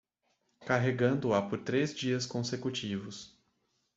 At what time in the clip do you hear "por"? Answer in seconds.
1.47-1.59